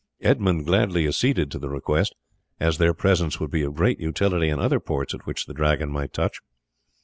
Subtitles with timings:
[0.21, 2.15] Edmund gladly acceded to the request,
[2.59, 5.91] as their presence would be of great utility in other ports at which the Dragon
[5.91, 6.39] might touch.